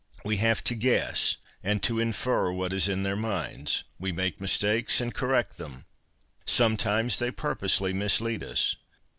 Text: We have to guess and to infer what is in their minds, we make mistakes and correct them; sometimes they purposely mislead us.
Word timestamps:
We 0.25 0.37
have 0.37 0.63
to 0.63 0.73
guess 0.73 1.37
and 1.61 1.83
to 1.83 1.99
infer 1.99 2.51
what 2.51 2.73
is 2.73 2.89
in 2.89 3.03
their 3.03 3.15
minds, 3.15 3.83
we 3.99 4.11
make 4.11 4.41
mistakes 4.41 4.99
and 4.99 5.13
correct 5.13 5.57
them; 5.59 5.85
sometimes 6.43 7.19
they 7.19 7.29
purposely 7.29 7.93
mislead 7.93 8.41
us. 8.43 8.77